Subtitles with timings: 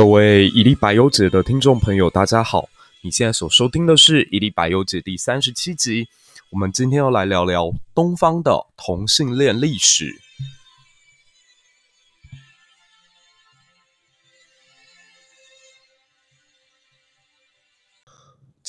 [0.00, 2.70] 各位一粒百忧解的听众朋友，大家好！
[3.02, 6.08] 你现在所收听的是一粒百忧解第三十七集。
[6.48, 10.18] 我们今天要来聊聊东方的同性恋历史。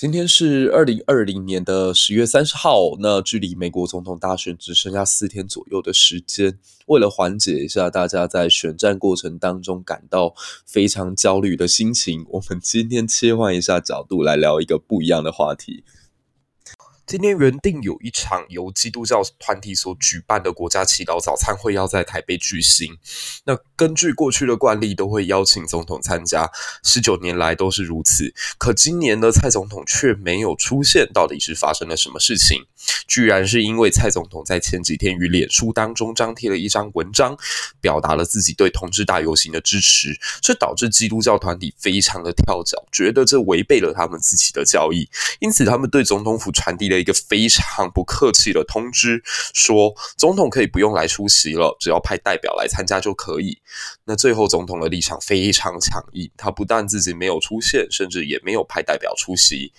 [0.01, 6.57] 今天是二零二零年的十月三十号，那距离美国总统大选只剩下四天左右的时间。
[6.87, 10.33] 为了缓解一下大家在选战过程当中感到
[10.65, 15.83] 非常焦虑的心情，我们今天切换一下角度来聊一个不一样的话题。
[17.11, 22.97] 今天原定有一场由基督教团体所举办的国家祈祷早餐会要在台北举行。
[23.43, 26.49] 那根据过去的惯例，都会邀请总统参加，
[26.85, 28.33] 十九年来都是如此。
[28.57, 32.63] 可今年呢，蔡总统却没有出现，到底是发生了什么事情？
[33.05, 37.37] 居然是因为蔡总统在前几天于脸书当中张贴了一张文章，
[37.81, 45.09] 表达了自己对同志大游行的支持，这导致基督教团体非常的跳脚，觉得这违背了他们自己的教义，
[45.41, 47.00] 因此他们对总统府传递了。
[47.01, 49.21] 一个非常不客气的通知，
[49.53, 53.57] 说总统可以不用来出席了，只要派代表来参加就可以。
[54.05, 59.73] 那最后总统的立场非常强硬，他不但自己没有出现，甚至也没有派代表出席。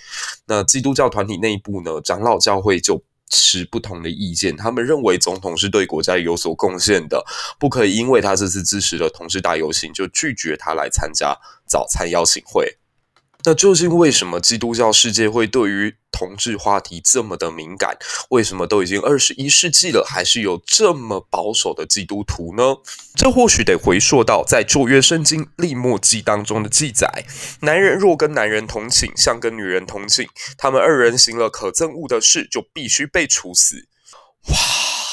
[0.46, 7.24] 那基督教团体内部呢，长老教会就持不同的意见，他们认为总统是对国家有所贡献的，
[7.58, 11.34] 不可以因为他这次支持了同事大游行，就拒绝他来参加
[11.66, 12.76] 早餐邀请会。
[13.44, 17.96] 那究竟为什么基督教世界会对于同志话题这么的敏感？
[18.30, 22.76] 为什么都已经二十一世纪了，还是有这么保守的基督徒呢？
[23.14, 27.24] 这或许得回溯到在旧约圣经利未记当中的记载：
[27.60, 33.88] 男人若跟男人同寝，像跟女人同寝，他们二人行了可憎恶的事，就必须被处死。
[34.48, 34.56] 哇，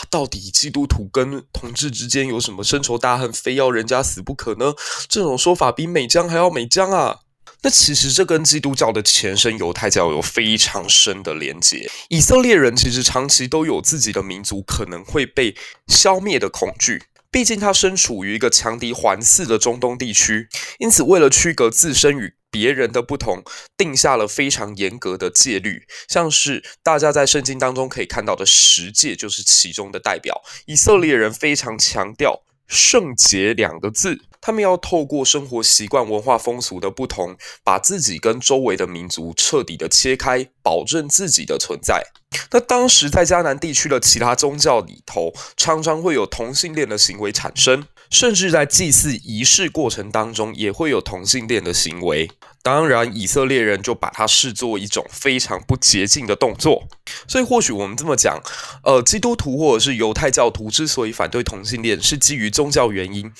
[0.09, 4.73] 到底基督徒跟同志之间有什么深仇大恨，非要人家死不可呢？
[5.07, 7.21] 这种说法比美江还要美江啊！
[7.61, 11.89] 那其实这跟基督教的前身犹太教有非常深的连结。
[12.09, 15.55] 以色列人其实长期都有自己的民族可能会被
[15.87, 20.47] 消灭的恐惧，毕竟他身处于一个强敌环伺的中东地区，
[20.79, 23.43] 因此为了区隔自身与别人的不同，
[23.77, 30.41] 定下了非常严格的戒律，像是大家在圣经当中可以看到的十诫就是其中的代表。
[30.65, 34.21] 以色列人非常强调圣洁两个字。
[34.41, 42.03] 他们要透过生活习惯、文化风俗的不同，把自己跟周围的民族彻底的切开，保证自己的存在。
[42.51, 47.87] 那当时在迦南地区的其他宗教里头，常常会有同性恋的行为产生。
[48.09, 52.31] 甚至在祭祀仪式过程当中，也会有同性恋的行为。
[52.61, 56.87] 当然，以色列人就把它视作一种非常不洁净的动作。
[57.27, 58.41] 所以，或许我们这么讲，
[58.83, 63.31] 呃，基督徒或者是犹太教徒之所以反对同性恋，是基于宗教原因。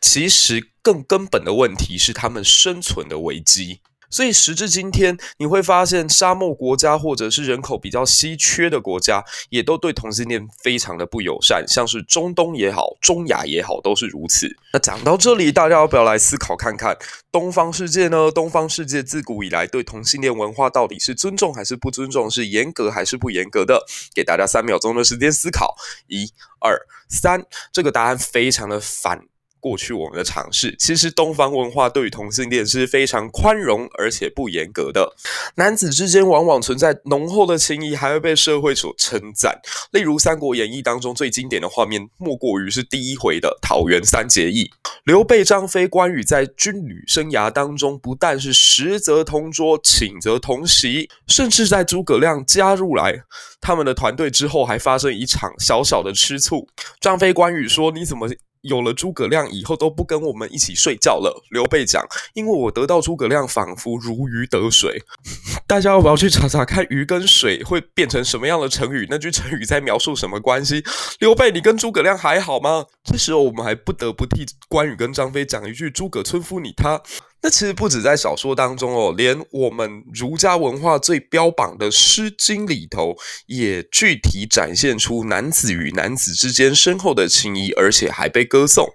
[0.00, 3.80] 其实，更根本的问题是他们生存的危机。
[4.10, 14.48] 所以时至今天，你会发现沙漠国家或者是人口比较稀缺的国家，也都对同性恋非常的不友善，像是中东也好，中亚也好，都是如此。
[14.72, 16.96] 那讲到这里，大家要不要来思考看看，
[17.32, 18.30] 东方世界呢？
[18.30, 22.30] 东方世界自古以来对同性恋文化到底是尊重还是不尊重？
[22.30, 23.84] 是严格还是不严格的？
[24.14, 25.74] 给大家三秒钟的时间思考，
[26.08, 26.78] 一、二、
[27.08, 29.26] 三，这个答案非常的反。
[29.66, 35.12] 过去我们的尝试，其实东方文化对于同性恋是非常宽容而且不严格的。
[35.56, 39.58] 男子之间往往存在浓厚的情谊，还会被社会所称赞。
[39.90, 44.70] 例如《三国演义》当中最经典的画面，莫过于是第一回的桃园三结义。
[45.02, 53.20] 刘备、张飞、关羽在军旅生涯当中，不但是食则同桌，寝则同席，甚至在诸葛亮加入来
[53.60, 56.68] 他们的团队之后，还发生一场小小的吃醋。
[57.00, 58.28] 张飞、关羽说：“你怎么？”
[58.66, 61.42] 有了诸葛亮以后都不跟我们一起睡觉了。
[61.50, 65.02] 刘备讲：“因为我得到诸葛亮，仿佛如鱼得水。
[65.66, 69.06] ”大家要不要去查查看“鱼”跟“水”会变成什么样的成语？
[69.10, 70.84] 那句成语在描述什么关系？
[71.18, 72.86] 刘备，你跟诸葛亮还好吗？
[73.04, 77.00] 这时候我们还不得不替关羽跟张飞讲一句：“诸葛村夫你他。”
[77.42, 83.16] 那其实不止在小说当中哦，连我们儒家文化最标榜的《诗经》里头，
[83.46, 88.88] 也具体展现出男子与男子之间深厚的情谊，而且还被歌颂。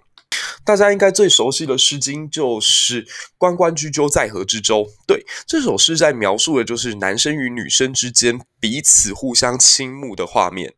[0.63, 3.07] 大家应该最熟悉的《诗经》就是
[3.37, 4.85] “关关雎鸠，在河之洲”。
[5.07, 10.73] 对，这首诗在描述的就是男生与女生之间彼此互相倾慕的画面。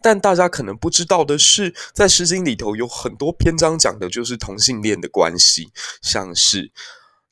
[0.00, 5.70] 但大家可能不知道的是，在《诗经》里头有很多篇章讲的就是同性恋的关系，
[6.02, 6.72] 像是。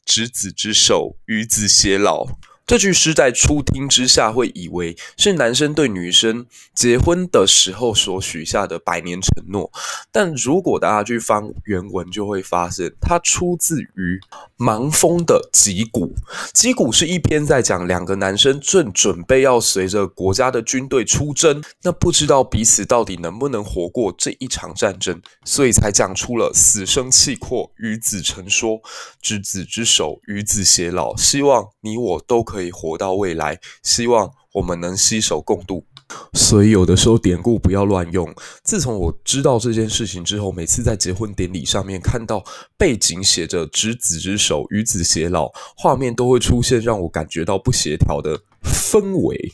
[0.08, 2.26] 执子之手，与子偕老，
[2.66, 9.70] 这句诗在初听之下会以为是男生对女生结婚的时候所许下的百年承诺，
[10.10, 14.18] 但如果大家去翻原文，就会发现它出自于
[14.58, 16.08] 盲风的《击鼓》。
[16.52, 28.80] 《击鼓》是一篇在讲两个男生正准备要随着国家的军队出征，那不知道彼此到底能不能活过这一场战争，所以才讲出了“死生契阔，与子成说，
[29.22, 32.55] 执子之手，与子偕老”，希望你我都可。
[32.56, 35.84] 可以活到未来，希望我们能携手共度。
[36.32, 38.32] 所以有的时候典故不要乱用。
[38.62, 42.42] 自从我知道这件事情之后，每次在结婚典礼上面看到
[42.78, 49.52] 背景写着“执子之手，与子偕老”，画面都会出现让我感觉到不协调的氛围。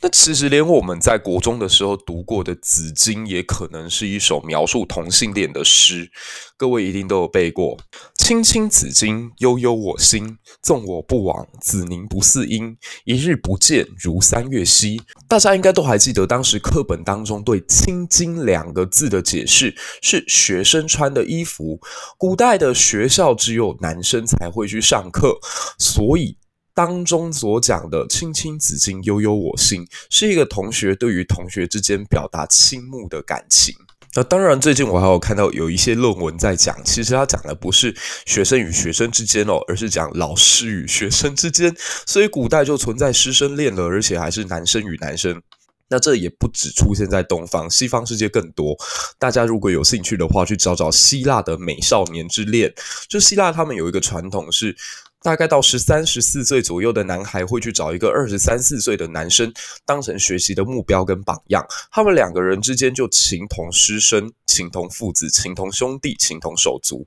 [0.00, 6.10] 那其实连我们在国中的时候读过的《子经》也可能是一首描述同性恋的诗，
[6.56, 7.78] 各位一定都有背过。
[8.16, 10.38] 青青子衿，悠悠我心。
[10.62, 12.76] 纵我不往，子宁不嗣音。
[13.04, 15.00] 一日不见，如三月兮。
[15.28, 21.80] 大家应该都还记得，当时课本当中对“青经”两个字的解释是学生穿的衣服。
[22.16, 25.38] 古代的学校只有男生才会去上课，
[25.78, 26.36] 所以。
[26.74, 33.72] 当中所讲的“青青子衿，悠悠我心”，是一个同学对于同学之间表达倾慕的感情。
[34.16, 37.94] 那当然，最近我还有看到有一些论文在讲，其实他讲的不是
[38.26, 41.74] 学生与学生之间哦，而是讲老师与学生之间。
[42.06, 45.40] 所以古代就存在师生恋了，而且还是男生与男生。
[45.88, 48.76] 那这也不只出现在东方，西方世界更多。
[49.18, 52.72] 大家如果有兴趣的话，去找找希腊的美少年之恋。
[53.08, 54.76] 就希腊他们有一个传统是。
[55.24, 59.50] 大概到十三、十四岁左右的男孩会去找一个二十三四岁的男生
[59.86, 67.06] 当成学习的目标跟榜样，他们两个人之间就情同师生、情同父子、情同兄弟、情同手足。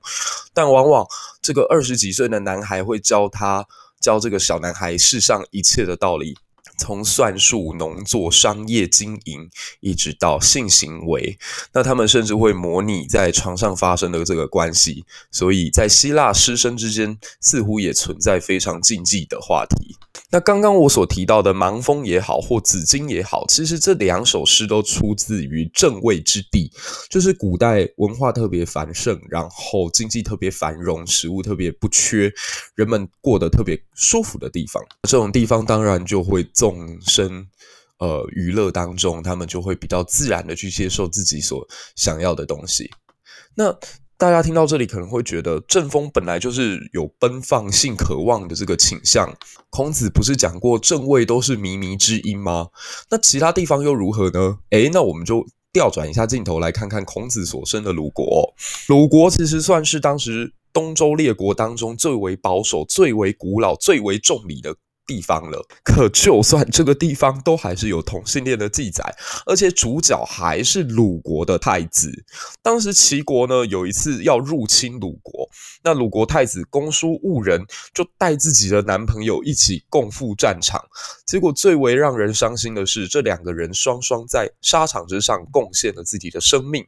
[0.52, 1.06] 但往往
[1.40, 3.64] 这个二十几岁的男孩会教他
[4.00, 6.36] 教这个小男孩世上一切的道理。
[6.78, 11.38] 从算术、农作、商业经营，一直到性行为，
[11.74, 19.96] 那他们甚至会模拟在床上发生的这个关系，所以在希腊师生之间似乎也存在非常禁忌的话题。
[20.30, 26.70] 那刚刚我所提到的《盲风》也好，或《紫金》也好，其实这两首诗都出自于正位之地，
[27.08, 32.30] 就是古代文化特别繁盛，然后经济特别繁荣，食物特别不缺，
[32.74, 34.82] 人们过得特别舒服的地方。
[35.08, 37.46] 这种地方当然就会众生
[37.98, 41.66] 呃娱乐当中，他们就会比较自然的去接受自己所
[41.96, 42.90] 想要的东西。
[43.54, 43.74] 那
[44.16, 49.32] 大家听到这里可能会觉得，正风本来就是有奔放性渴望的这个倾向。
[49.70, 52.68] 孔子不是讲过正位都是靡靡之音吗？
[53.10, 54.58] 那其他地方又如何呢？
[54.70, 58.52] 诶，那我们就调转一下镜头来看看孔子所生的鲁国。
[58.88, 64.74] 鲁国其实算是当时东周列国当中最为保守、最为古老、最为重礼的
[65.08, 69.02] 地方了，可就算这个地方都还是有同性恋的记载，
[69.46, 72.12] 而且主角还是鲁国的太子。
[72.62, 75.48] 当时齐国呢有一次要入侵鲁国，
[75.82, 77.64] 那鲁国太子公叔兀人
[77.94, 80.84] 就带自己的男朋友一起共赴战场，
[81.24, 86.86] 结果最为让人伤心的是，这两个人双双在沙场之上贡献了自己的生命。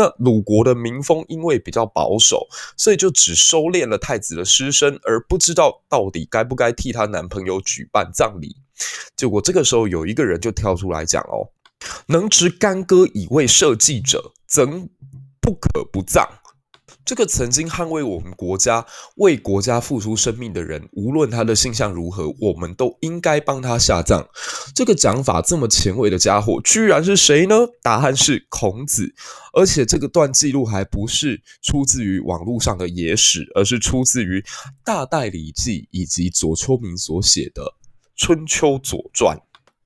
[0.00, 8.56] 那鲁国的民风因为比较保守，所以就只收敛了太子的尸身，而不知道到底该不该替她男朋友举办葬礼。
[9.14, 11.52] 结果这个时候有一个人就跳出来讲哦
[12.08, 14.88] ：“能执干戈以为社稷者，怎
[15.38, 16.26] 不可不葬？”
[17.10, 18.86] 这个曾经捍卫我们国家、
[19.16, 24.24] 为国家付出生命的人，无论他的性向如何，我们都应该帮他下葬。
[24.76, 27.56] 这个讲法这么前卫的家伙，居然是谁呢？
[27.82, 29.12] 答案是孔子。
[29.52, 34.38] 而且这个段记录还不是出自于网络上的野史，而是出自于
[34.84, 37.62] 《大代礼记》以及左丘明所写的
[38.14, 39.36] 《春秋左传》。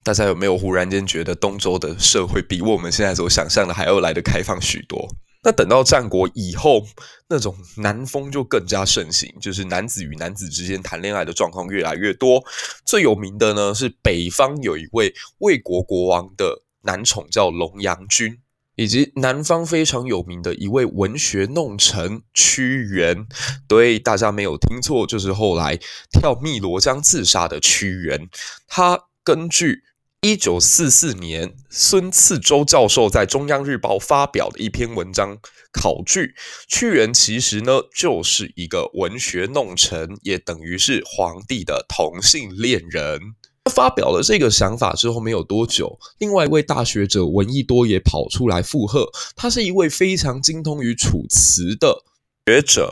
[0.02, 5.08] 大家有没有忽然间觉得东周的社会比我们现在所想象的还要来得开放许多？
[5.44, 6.82] 那等到战国以后，
[7.28, 12.42] 那种男风就更加盛行，就是男子与男子之间谈恋爱的状况越来越多。
[12.86, 18.38] 最有名的呢是北方有一位魏国国王的男宠叫龙阳君，
[18.74, 23.26] 以及南方非常有名的一位文学弄臣屈原。
[23.68, 25.78] 对，大家没有听错，就是后来
[26.10, 28.28] 跳汨罗江自杀的屈原。
[28.66, 29.82] 他根据。
[30.24, 35.36] 一九四四年，孙次周教授在中央日报发表的一篇文章
[35.70, 36.34] 考据，
[36.66, 43.20] 屈原其实呢就是一个文学弄臣，也等于是皇帝的同性恋人。
[43.64, 52.02] 他发表了这个想法之后没有多久，另外一位大学者闻一多也跑出来附和，他是一位非常精通于楚辞的
[52.46, 52.90] 学者。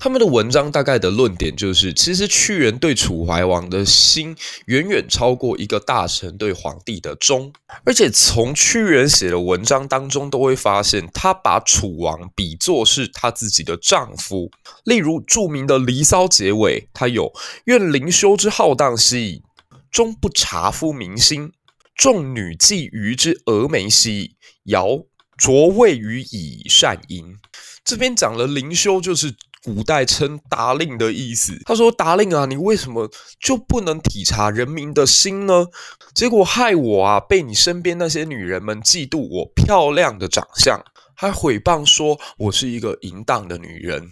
[0.00, 4.36] 他们的文章大概的论点就是，其实屈原对楚怀王的心
[4.66, 7.52] 远远超过一个大臣对皇帝的忠，
[7.84, 14.52] 而且从屈原写的文章当中都会发现，他把楚王比作是他自己的丈夫。
[14.84, 17.32] 例如著名的《离骚》结尾，他有
[17.66, 19.42] “愿灵修之浩荡兮，
[19.90, 21.48] 终不察夫民心；
[21.96, 24.36] 众女饥鱼之蛾眉兮，
[24.66, 25.00] 遥
[25.36, 27.34] 卓谓予以善淫。”
[27.84, 29.34] 这边讲了灵修，就是
[29.64, 31.60] 古代称达令的意思。
[31.64, 33.10] 他说：“达令啊，你为什么
[33.40, 35.66] 就不能体察人民的心呢？
[36.14, 40.82] 结果害我啊，被你身边那些女人们嫉妒我漂亮的长相，
[41.14, 44.10] 还毁谤说我是一个淫荡的女人。”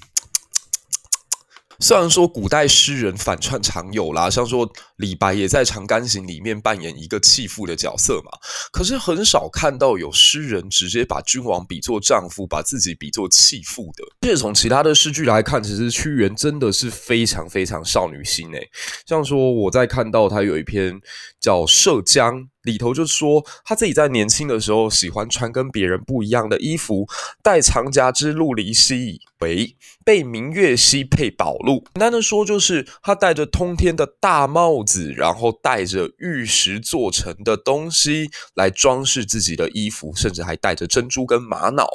[1.81, 8.31] 虽然说古代诗人反串常有啦，像说李白也在《长干行》里面扮演一个弃妇的角色嘛，
[8.73, 14.05] 可是很少看到有诗人直接把君王比作丈夫，把自己比作弃妇的。
[14.23, 18.69] 而且从其他的诗句来看，其实屈原真的是非常非常少女心诶。
[19.07, 21.01] 像说我在看到他有一篇
[21.41, 22.41] 叫《涉江》。
[22.67, 27.07] 里头就说他自己在年轻的时候喜欢穿跟别人不一样的衣服，
[27.43, 31.85] 带长颊之鹿离兮，为被明月兮佩宝鹿。
[31.95, 41.89] 简单的说，就是他戴着通天的大帽子，然后带着玉石做成的东西来装饰自己的衣服，甚至还带着珍珠跟玛瑙。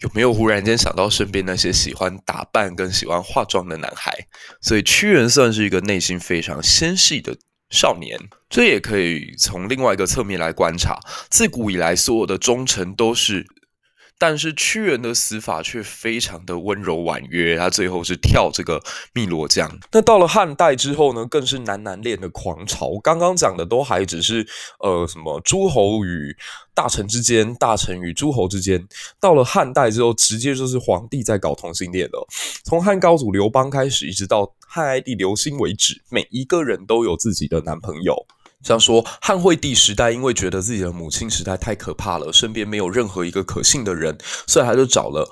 [0.00, 4.12] 有没有忽然间想到身边那些喜欢打扮跟喜欢化妆的男孩？
[4.62, 7.36] 所以屈原算是一个内心非常纤细的
[7.70, 8.18] 少年，
[8.48, 10.98] 这也可以从另外一个侧面来观察。
[11.28, 13.46] 自古以来，所有的忠臣都是，
[14.18, 17.56] 但是屈原的死法却非常的温柔婉约。
[17.56, 18.82] 他最后是跳这个
[19.14, 19.70] 汨罗江。
[19.92, 22.98] 那到了汉代之后呢，更是男男恋的狂潮。
[23.02, 24.46] 刚刚讲的都还只是
[24.80, 26.36] 呃什么诸侯与
[26.74, 28.86] 大臣之间，大臣与诸侯之间。
[29.20, 32.26] 到了汉代之后，直接就是皇帝在搞同性恋了。
[32.64, 34.54] 从汉高祖刘邦开始，一直到。
[34.68, 38.26] 汉哀帝刘欣为止，每一个人都有自己的男朋友。
[38.62, 45.30] 像说汉惠帝时代，因为觉得自己的母亲实在太可怕了，身边没有任何一个可信的人，所以他就找了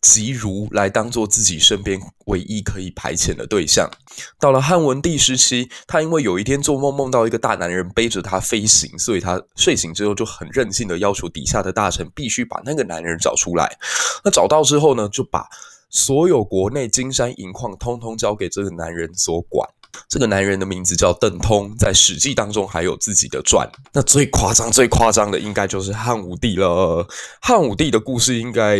[0.00, 3.90] 吉如来当做自己身边唯一可以排遣的对象。
[4.38, 13.78] 到了汉文帝时期，他因为有一天做梦梦到一个大男人背着他飞行，所以他睡醒之后就很任性的要求底下的大臣必须把那个男人找出来。
[14.24, 15.46] 那找到之后呢，就把。
[15.90, 19.66] 所有国内金山银矿，通通交给这个男人所管。
[20.08, 23.68] 这个男人的名字叫邓通，在《史记》当中还有自己的传。
[23.92, 27.06] 那最夸张、最夸张的，应该就是汉武帝了。
[27.40, 28.78] 汉武帝的故事，应该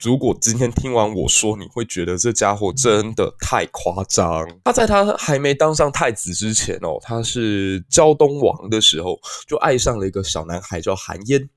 [0.00, 4.46] 如果今天听完我说，你会觉得这家伙真的太夸张。
[4.64, 11.48] 他在他还没当上太子之前哦，他是胶东王的时候，就爱上了一个小男孩叫韩嫣。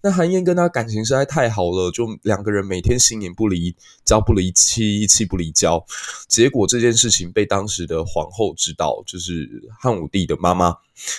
[0.00, 3.74] 那韩嫣跟他感情实在太好了，就两个人每天形影不离，
[4.04, 5.84] 交不离妻，妻不离娇。
[6.28, 10.76] 结果这件事情被当时的皇后知道，就是汉武帝的妈妈。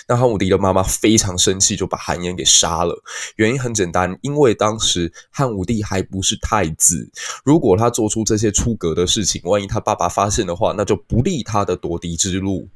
[0.08, 3.02] 那汉武帝的妈妈非常生气，就把韩嫣给杀了。
[3.36, 7.10] 原因很简单，因为当时汉武帝还不是太子，
[7.44, 12.68] 如果他做出这些出格的事情，万一他爸爸发现的话，那就不利他的夺嫡之路。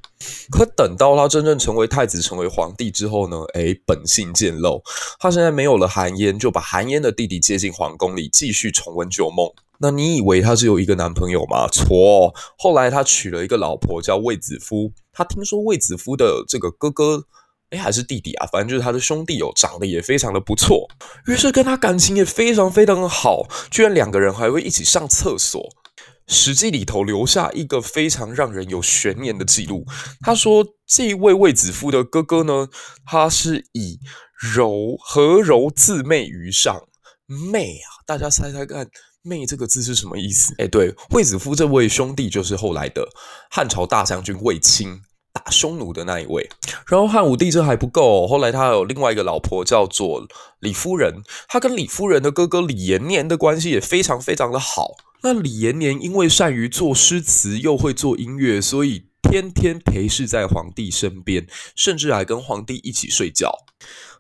[0.51, 3.37] 可等到他真正成为太子、成为皇帝之后呢？
[3.55, 4.83] 诶，本性渐露，
[5.19, 9.53] 他现在没有了韩嫣，就把韩嫣的弟弟接进皇宫里，继续重温旧梦。
[9.79, 11.67] 那你以为他只有一个男朋友吗？
[11.69, 14.93] 错，后来他娶了一个老婆叫卫子夫。
[15.13, 17.25] 他听说卫子夫的这个哥哥，
[17.71, 18.47] 诶，还是弟弟啊？
[18.53, 20.89] 反正就是他的兄弟哦，长得也非常的不错，
[21.27, 25.61] 于是跟他感情也非常非常的好，居然两个人还会一起上厕所。
[26.27, 29.85] 《史记》里头留下一个非常让人有悬念的记录。
[30.21, 32.69] 他说，这一位卫子夫的哥哥呢，
[33.05, 33.99] 他是以
[34.55, 36.81] 柔和柔自媚于上。
[37.27, 38.89] 媚啊，大家猜猜看
[39.25, 40.55] ，“妹”这个字是什么意思？
[40.59, 43.09] 哎，对，卫子夫这位兄弟就是后来的
[43.51, 45.01] 汉朝大将军卫青，
[45.33, 46.49] 打匈奴的那一位。
[46.87, 50.27] 然后汉武帝这还不够，后来他有另外一个老婆叫做
[50.61, 54.93] 李夫人，他跟李夫人的哥哥李延年的关系也非常非常的好。
[55.23, 63.51] 那李延年因为善于作诗词，又会做音乐，所以天天陪侍在皇帝身边，甚至还跟皇帝一起睡觉。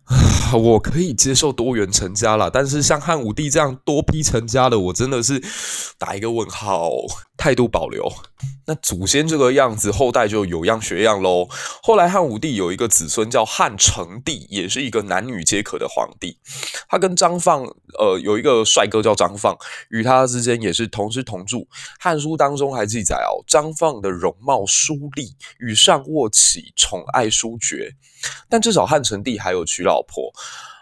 [0.53, 5.43] 我可以接受多元成家了，但是像汉武帝这样多批成家的，我真的是
[5.99, 6.91] 打一个问号，
[7.37, 8.11] 态度保留。
[8.67, 11.47] 那祖先这个样子，后代就有样学样喽。
[11.83, 16.38] 后来汉武帝有一个子孙叫汉成帝，也是一个男女皆可的皇帝。
[16.88, 17.62] 他跟张放，
[17.99, 19.55] 呃，有一个帅哥叫张放，
[19.91, 21.69] 与他之间也是同吃同住。
[22.00, 27.95] 汉书当中还记载哦，张放的容貌疏丽，与上卧起，宠爱殊绝。
[28.49, 30.33] 但至少汉成帝还有娶老婆，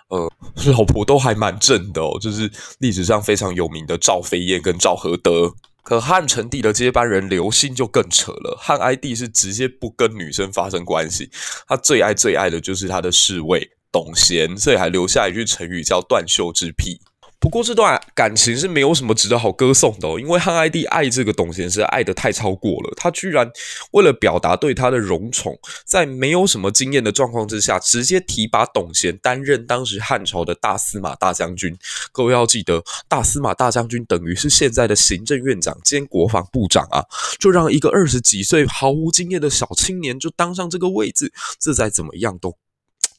[0.07, 0.33] 呃，
[0.71, 5.53] 老婆都还蛮正的哦，就是历史上非常有名的赵飞燕跟赵合德。
[5.83, 11.31] 可汉成帝的接班人刘欣就更扯了，汉哀帝是直接不跟女生发生关系，
[11.67, 17.01] 他最爱最爱的就是他的侍卫董贤，所以还留下一句成语叫断袖之癖。
[17.43, 23.51] 不过这段感情是没有什么值得好歌颂的，因为汉哀帝爱这个董贤是爱得太超过了，他居然
[23.91, 31.77] 为了表达对他的荣宠，在没有什么经验的状况之下，直接提拔董贤担任当时汉朝的大司马大将军。
[32.13, 37.05] 各位要记得，大司马大将军等于是现在的行政院长兼国防部长啊，
[37.41, 42.57] 就让一个二十几岁毫无经验的小青年就当上这个位置，这再怎么样都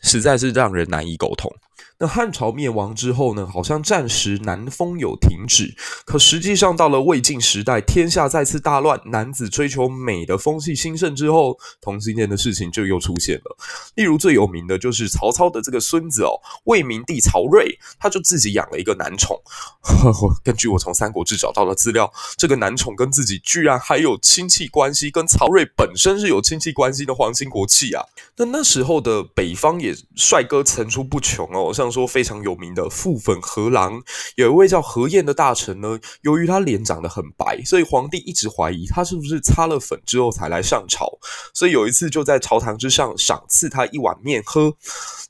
[0.02, 1.54] 实在是让人难以苟同。
[2.00, 13.58] 那汉朝灭亡之后呢，好像暂时南风有停止，可实际上到了魏晋时代，天下再次大乱，男子追求美的风气兴盛之后，同性恋的事情就又出现了。
[13.96, 19.40] 例如最有名的就是曹操的这个孙子哦，魏明帝曹叡，他就自己养了一个男宠。
[19.82, 28.04] 呵呵，根据我从《三国志》找到的资料，这个男宠跟自己居然还有亲戚关系，跟曹叡本身是有亲戚关系的皇亲国戚啊。
[28.38, 34.02] 那那时候的北方也帅哥层出不穷哦，像说非常有名的傅粉何郎，
[34.36, 36.00] 有一位叫何晏的大臣呢。
[36.22, 41.10] 由于他脸长得很白，所以皇帝一直怀疑他是不是擦了粉之后才来上朝。
[41.54, 44.74] 所以有一次就在朝堂之上赏赐他一碗面喝。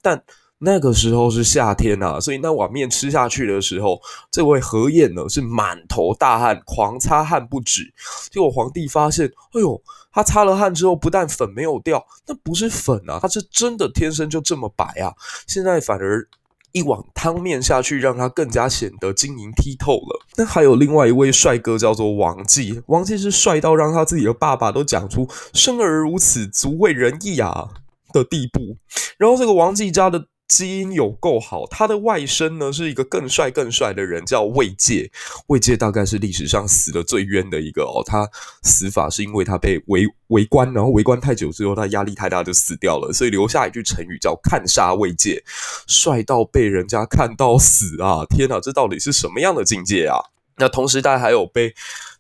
[0.02, 0.24] 但
[0.60, 4.00] 那个时候是夏天、啊，所以那碗面吃下去的时候，
[4.32, 7.94] 这位何晏呢是满头大汗，狂擦汗不止。
[8.32, 9.82] 结果皇帝发现，哎呦，
[10.12, 15.14] 他擦了汗之后，不但粉没有掉，那不是粉啊，他是真的天生就这么白啊。
[15.48, 16.28] 现在反而。
[16.74, 20.26] 一碗汤面下去，让他更加显得晶莹剔透了。
[20.36, 22.82] 那还有另外一位帅哥，叫做王继。
[22.88, 27.70] 王继是帅到让他自己的爸爸都讲出“生而如此，足为人义啊”
[28.12, 28.76] 的地步。
[29.18, 30.26] 然后这个王继家的。
[30.48, 35.10] 基因有够好，他的外甥呢是一个更帅更帅的人，叫魏介。
[35.48, 38.30] 魏介大概是历史上死得最冤的一个哦，他
[38.62, 45.44] 死法是因为他被围围观，然后围观太久之后，他压力太大就死掉了，所以留下一句成语叫“看杀魏介”，
[45.88, 48.24] 帅到被人家看到死啊！
[48.30, 50.18] 天哪，这到底是什么样的境界啊？
[50.58, 51.74] 那同时代还有被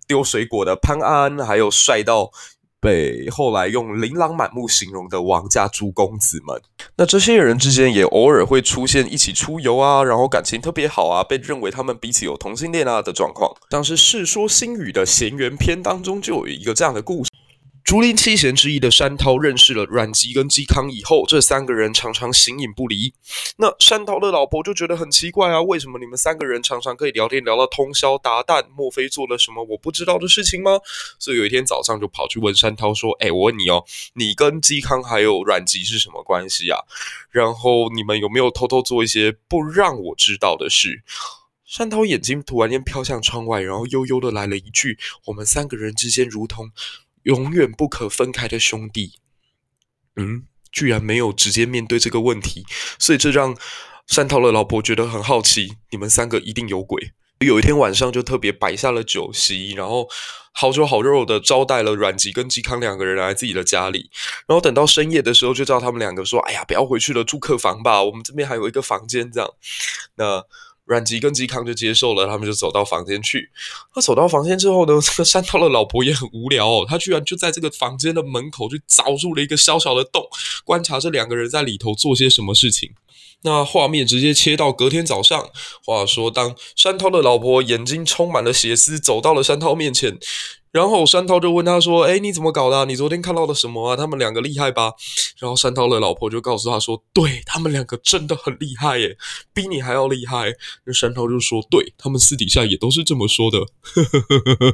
[0.08, 2.32] 丢水果的潘安，还有帅到。
[2.84, 6.62] 被后来用琳琅满目形容的王家诸公子们，
[6.98, 13.56] 那这些人之间也偶尔会出现一起出游啊，然后感情特别好啊，被认为他们彼此有同性恋啊的状况。
[13.72, 17.32] 像是《世说新语》的闲缘篇当中就有一个这样的故事。
[17.84, 23.13] 竹林七贤之一的山涛认识了阮籍跟嵇康以后，这三个人常常形影不离。
[23.58, 28.65] 那山涛的老婆就觉得很奇怪啊，为什么你们三个人常常可以聊天聊到通宵达旦？
[28.76, 30.80] 莫非做了什么我不知道的事情吗？
[31.19, 36.80] 所以有一天早上就跑去问山涛说：“哎，我问你哦，你跟嵇康还有阮籍是什么关系啊？
[37.32, 41.04] 然后你们有没有偷偷做一些不让我知道的事？”
[41.67, 46.72] 山涛眼睛突然间飘向窗外，然后悠悠的来了一句：“我们三个人之间如同……”
[47.24, 49.20] 永远不可分开的兄弟，
[50.16, 52.66] 嗯，居然没有直接面对这个问题，
[53.00, 53.58] 所以这让
[54.08, 57.14] 山涛的老婆觉得很好奇，你们三个一定有鬼。
[57.40, 60.08] 有一天晚上就特别摆下了酒席，然后
[60.54, 64.10] 好酒好肉的招待了阮籍跟嵇康两个人来自己的家里，
[64.48, 69.50] 然后等到深夜的时候，就叫他们两个说：“哎呀，不要回去了，住客房吧，我们这边还有一个房间。”这样，
[70.16, 70.46] 那。
[70.86, 73.50] 阮籍跟嵇康就接受了，他们就走到房间去。
[73.93, 80.28] 他走到房间之后呢， 这个山涛的老婆也很无聊哦，他居然就在这个房间的门口就凿住了一个小小的洞，
[80.65, 82.93] 观察这两个人在里头做些什么事情。
[83.46, 85.50] 那画面直接切到隔天早上，
[85.86, 90.17] 话说当山涛的老婆眼睛充满了血丝，走到了山涛面前。
[90.74, 92.86] 然后山涛就问他说：“诶，你怎么搞的？
[92.86, 93.96] 你昨天看到的什么啊？
[93.96, 94.94] 他们两个厉害吧？”
[95.38, 99.16] 然后山涛的老婆就告诉他说：“对，他们两个真的很厉害耶，
[99.54, 100.52] 比你还要厉害。”
[100.86, 103.60] 那山涛就说：“对，他们私底下也都是这么说的。”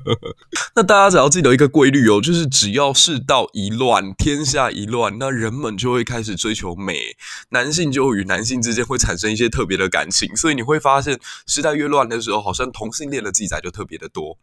[0.75, 7.17] 那大家只要记得一个规律哦，就是只要世道一乱，天下一乱，那人们就会开始追求美，
[7.49, 14.37] 男性就与男性之间会产生一些特别的感情，所以你会发现时代越乱的时候，好像同性恋的记载就特别的多。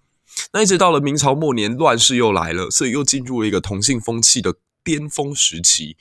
[0.53, 5.97] 那一直到了明朝末年，乱世又来了，所以又进入了一个同性风气的巅峰时期。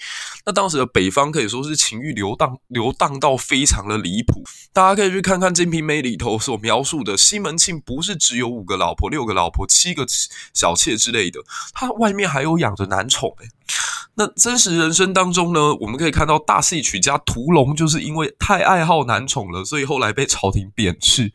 [0.45, 4.43] 那当时的北方可以说是情欲流荡，流荡到非常的离谱。
[4.71, 10.05] 大家可以去看看《金瓶梅》里头所描述的西门庆，不是只有五个老婆、六个老婆、七个
[10.53, 11.39] 小妾之类的，
[11.73, 13.47] 他外面还有养着男宠诶
[14.17, 21.33] 那真实人生当中呢，我们可以看到大戏曲家屠龙就是因为太爱好男宠了，所以后来被朝廷贬斥。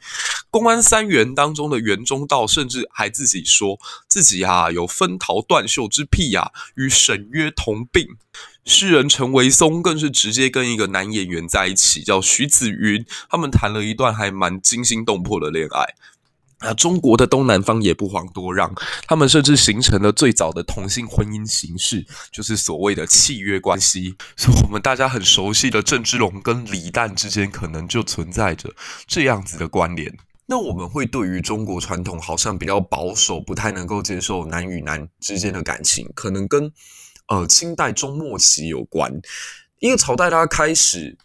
[0.51, 8.17] 公安三袁当中的袁中道甚至还自己说自己啊有分桃断袖之癖呀，与沈约同病。
[8.65, 15.95] 诗人陈维松更是直接跟一个男演员在一起，叫徐子云，他们谈了一段还蛮惊心动魄的恋爱。
[16.59, 18.75] 啊，中国的东南方也不遑多让，
[19.07, 24.15] 他们甚至形成了最早的同性婚姻形式，就是所谓的契约关系。
[24.37, 28.75] 所以，我们大家很熟悉的郑芝龙跟李诞之间，可能就存在着
[29.07, 30.19] 这样子的关联。
[30.51, 36.73] 那我们会对于中国传统好像比较保守，不太能够接受男与男之间的感情，可能跟
[37.29, 39.13] 呃清代中末期有关。
[39.79, 41.17] 一个朝代它开始。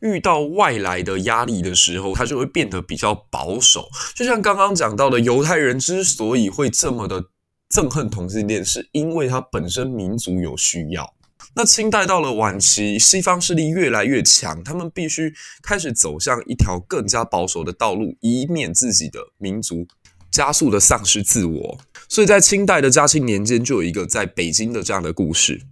[0.00, 3.88] 遇到外来的压力的时候，他就会变得比较保守。
[4.14, 7.24] 就像刚刚讲到的，犹太人之所以会这么的
[7.70, 11.14] 憎恨同性恋，是因为他本身民族有需要。
[11.56, 19.86] 那清代到了晚期，西方势力越来越强，他们必须开始走向一条更加保守的道路，以免自己的民族
[20.30, 21.78] 加速的丧失自我。
[22.08, 25.62] 所以在清代的嘉庆年间，就有一个在北京的这样的故事。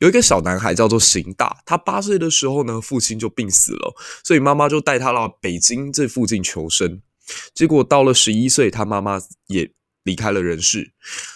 [0.00, 7.00] 有一个小男孩叫做邢大，他八岁的时候呢，父亲就病死了，所以妈妈就带他到北京这附近求生。
[7.54, 9.70] 结果到了十一岁，他妈妈也
[10.02, 10.94] 离开了人世。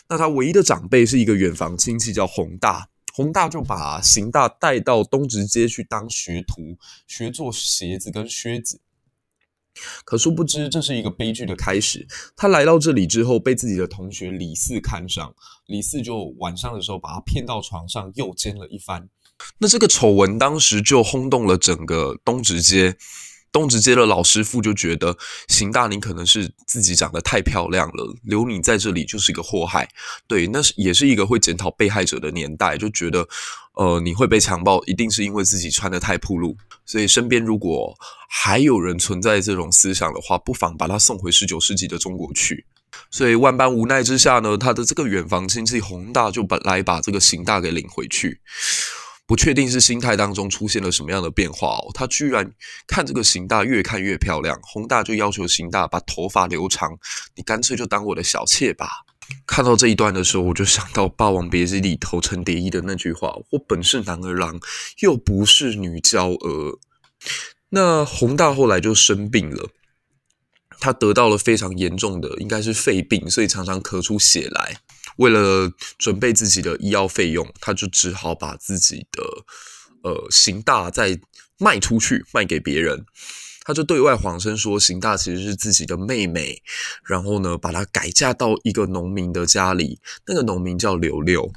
[0.09, 8.81] 那他唯一的长辈是一个远房亲戚叫弘大，宏大就把邢大带到东直街去当学徒，学做鞋子跟靴子。
[10.05, 12.07] 可殊不知，这是一个悲剧的开始。
[12.37, 15.35] 他来到这里之后，被自己的同学李四看上，
[15.67, 19.09] 李四就晚上的时候把他骗到床上，诱奸了一番。
[19.59, 22.97] 那这个丑闻当时就轰动了整个东直街。
[23.53, 25.15] 东直街的老师傅就觉得，
[25.49, 29.87] 邢大你可能是自己长得太漂亮了，留你在这里就是一个祸害。
[30.27, 33.29] 对，那是也是一个会检讨被害者的年代，就觉得，
[33.75, 36.57] 呃，你会被强暴，一定是因为自己穿得太暴露。
[36.87, 37.95] 所以身边如果
[38.29, 42.65] 还有人存在这种思想的话，不妨把他送回十九世纪的中国去。
[43.11, 48.41] 所以万般无奈之下呢，他的这个远房亲戚洪大就本来把这个邢大给领回去。
[49.27, 52.53] 不确定是心态当中出现了什么样的变化哦，他居然
[52.87, 56.99] 看这个邢大越看越漂亮，宏大就要求邢大把头发留长，
[57.37, 58.89] 你干脆就当我的小妾吧。
[59.47, 64.61] 看到这一段的时候，我就想到《霸王别姬》里头陈蝶衣的那句话：“我本是男儿郎，
[65.01, 66.79] 又不是女娇娥。”
[67.71, 69.71] 那宏大后来就生病了，
[70.81, 74.77] 他得到了非常严重的，应该是肺病，所以常常咳出血来。
[75.17, 79.23] 为了准备自己的医药费用，他就只好把自己的
[80.03, 81.21] 呃邢大再
[81.59, 83.05] 卖出去，卖给别人。
[83.65, 86.61] 他就对外谎称说，邢大其实是自己的妹妹，
[87.05, 91.53] 然后呢，把她改嫁到一个农民的家里，那个农民叫刘六。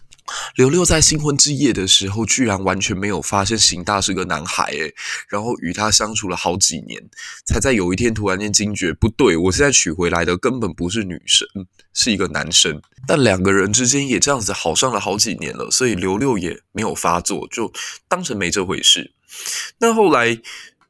[0.55, 4.93] 刘六在新婚之夜的时候，居然完全没有发现邢大是个男孩，诶，
[5.29, 7.01] 然后与他相处了好几年，
[7.45, 11.47] 才在有一天突然间惊觉，不对，我现在娶回来的根本不是女生，
[11.93, 12.81] 是一个男生。
[13.07, 17.71] 但两个人之间也这样子好上了好几年了，所以刘六也没有发作，就
[18.07, 19.11] 当成没这回事。
[19.79, 20.41] 那后来。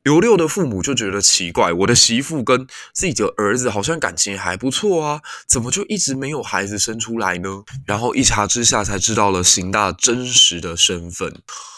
[0.05, 7.63] 刘六的父母就觉得奇怪，我的媳妇跟自己的儿子好像感情还不错啊，怎么就一直没有孩子生出来呢？
[7.87, 11.33] 然后一查之下才知道了邢大真实的身份。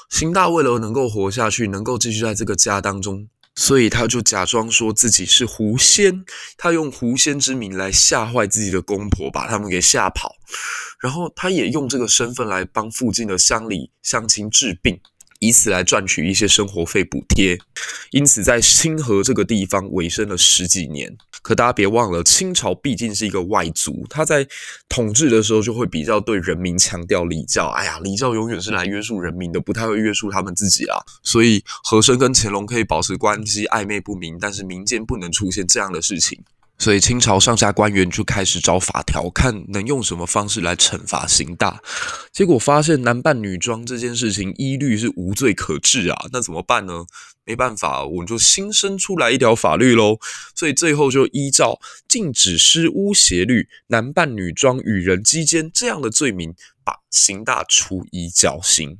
[0.09, 6.25] 邢大为了能够活下去，能够继续在这个家当中，所以他就假装说自己是狐仙，
[6.57, 10.35] 他用狐仙之名来吓坏自己的公婆，把他们给吓跑。
[10.99, 14.99] 然后他也用这个身份来帮附近的乡里乡亲治病。
[15.39, 17.59] 以此来赚取一些生活费补贴，
[18.11, 21.15] 因此在清河这个地方维生了十几年。
[21.41, 24.45] 可大家别忘了，清朝毕竟是一个外族，他在
[24.89, 27.67] 统治的时候就会比较对人民强调礼教。
[27.67, 30.97] 哎呀，礼教永远是来约束人民的，不太会约束他们自己啊。
[31.23, 36.43] 所以和珅跟乾隆可以保持关系暧昧不明，但是民间不能出现这样的事情。
[36.79, 41.81] 所以清朝上下官员就开始找法条，看能用什么方式来惩罚邢大。
[42.31, 47.05] 结果发现男扮女装这件事情一律是无罪可治啊，那怎么办呢？
[47.45, 50.19] 没办法，我们就新生出来一条法律喽。
[50.53, 58.99] 所以最后就依照禁止施巫邪律、男扮女装与人鸡奸这样的罪名，把邢大处以绞刑。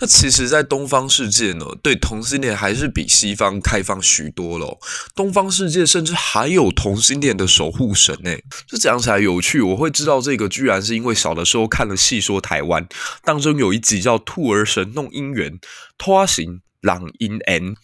[0.00, 4.78] 那其实，在东方世界呢，对同性恋还是比西方开放许多喽。
[5.14, 9.60] 东方世界甚至还有同性恋的守护神诶，这讲起来有趣。
[9.60, 12.82] 我会知道这个，居然是因为小的时候看了《戏说台湾》，
[13.22, 15.60] 当中有一集叫“兔儿神弄姻缘，
[15.98, 17.76] 拖行狼姻缘”。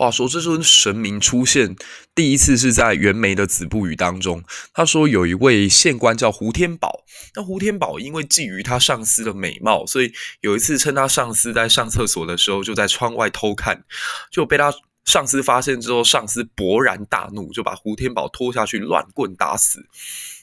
[0.00, 1.76] 话说，这尊神明出现
[2.14, 4.42] 第一次是在袁枚的《子不语》当中。
[4.72, 10.10] 他说，有一位县官叫胡天宝，那胡天宝因为觊觎他上司的美貌，所以
[10.40, 13.84] 有一次趁他上司在上厕所的时候，就在窗外偷看，
[14.32, 14.72] 就被他
[15.04, 19.84] 上司发现之后，上司勃然大怒，就把胡天宝拖下去乱棍打死。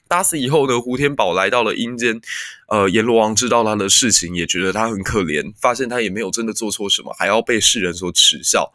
[0.08, 2.20] 打死以后呢，胡天宝来到了阴间，
[2.67, 8.72] 呃，阎罗王知道他的事情，也觉得他很可怜，发现他也没有真的做错什么，还要被世人所耻笑，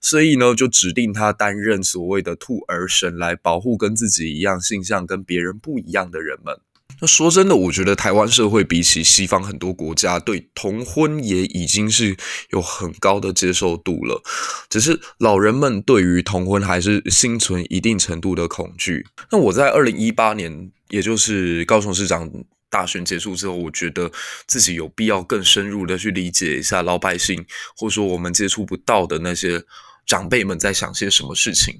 [0.00, 6.58] 所以呢，就指定他担任所谓的兔儿神，来保护跟自己一样性向跟别人不一样的人们。
[6.98, 12.16] 那说真的，我觉得台湾社会比起西方很多国家，对同婚也已经是
[12.50, 14.22] 有很高的接受度了。
[14.70, 19.06] 只是老人们对于同婚还是心存一定程度的恐惧。
[19.30, 22.30] 那我在二零一八年，也就是高雄市长
[22.68, 24.10] 大选结束之后，我觉得
[24.46, 27.44] 自己有必要更深入的去理解一下老百姓，
[27.76, 29.64] 或者说我们接触不到的那些。
[30.06, 31.74] 长辈们在想些什么事情？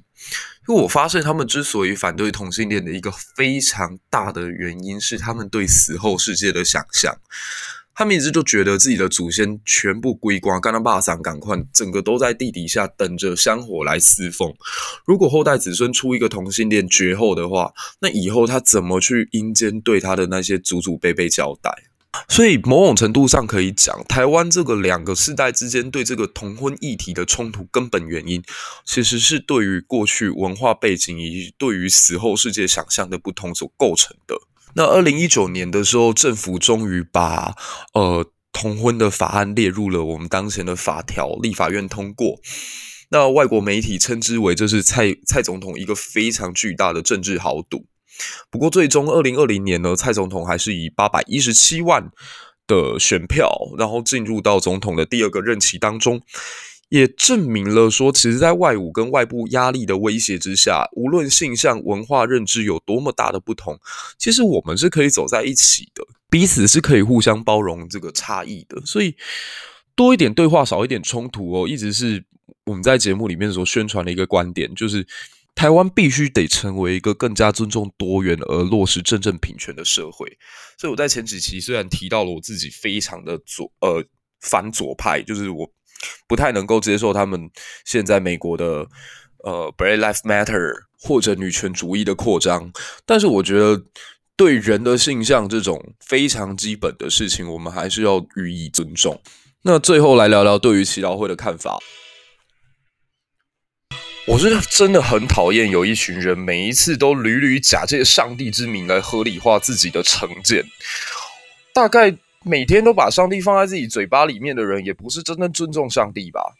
[0.67, 7.17] 因为我发现他们之所以反对同性恋的一个非常大的原因是他们对死后世界的想象。
[7.97, 14.53] 他们一直就觉得自己的祖先全部归光，干他爸桑赶快，整个都在地底下等着香火来侍奉。
[15.03, 21.71] 如果后代子孙出一个同性恋绝后的话，那以后他怎么去阴间对他的那些祖祖辈辈交代？
[22.29, 28.43] 所以某种程度上可以讲，台湾这个两个世代之间对这个同婚议题的冲突根本原因，
[28.85, 34.35] 其实是对于过去文化背景以及对于死后世界想象的不同所构成的。
[34.77, 37.55] 那二零一九年的时候，政府终于把
[37.93, 42.39] 呃同婚的法案列入了我们当前的法条，立法院通过。
[43.09, 47.87] 那外国媒体称之为这是蔡蔡总统一个非常巨大的政治豪赌。
[48.51, 52.11] 不过，最终二零二零年呢，蔡总统还是以八百一十七万
[52.67, 56.21] 的选票，然后进入到总统的第二个任期当中，
[56.89, 63.79] 也证明了说，其实，在外侮跟外部压力的威胁之下，无论性向、文化认知有多么大的不同，
[64.17, 68.81] 其实我们是可以走在一起的，彼此是可以互相包容这个差异的。
[68.85, 69.15] 所以，
[69.95, 72.23] 多一点对话，少一点冲突哦，一直是
[72.65, 75.05] 我们在节目里面所宣传的一个观点，就是。
[75.57, 80.37] 台湾必须得成为一个更加尊重多元而落实真正平权的社会。
[80.77, 84.05] 所以我在前几期虽然提到了我自己非常的左呃
[84.39, 85.67] 反左派，就是我
[86.27, 87.49] 不太能够接受他们
[87.85, 88.87] 现在美国的
[89.43, 92.71] 呃 Black Lives Matter 或者女权主义的扩张，
[93.05, 93.83] 但是我觉得
[94.35, 99.21] 对人的性向这种非常基本的事情，我们还是要予以尊重。
[99.63, 101.79] 那最后来聊聊对于祈祷会的看法。
[104.27, 110.65] 我是真的很讨厌有一群人每一次都屡屡假借上帝之名来合理化自己的成见。
[111.73, 112.13] 大概
[112.47, 116.55] 每天都把上帝放在自己嘴巴里面的人，也不是真正尊重上帝吧？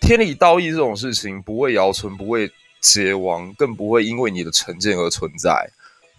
[0.00, 2.50] 天理道义这种事情不会谣传，不会
[2.80, 5.70] 结亡，更不会因为你的成见而存在。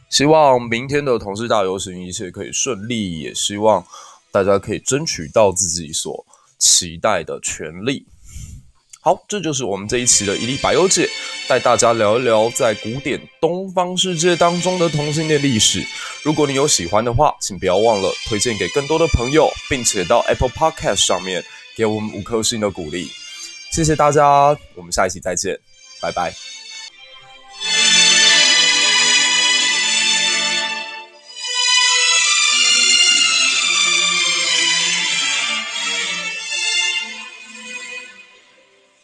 [0.10, 3.86] 希望明天的同事大游行一切可以顺利，也希望
[4.31, 6.25] 大家可以争取到自己所
[6.58, 8.05] 期待的权利。
[9.05, 11.07] 好，这就是我们这一期的伊丽百优解，
[11.47, 15.85] 带大家聊一聊在古典东方世界当中的同性恋历史。
[16.23, 23.07] 如果你有喜欢的话，请不要忘了推荐给更多的朋友，并且到 Apple Podcast 上面给我们五颗星的鼓励。
[23.71, 25.59] 谢谢大家，我们下一期再见，
[26.01, 26.54] 拜拜。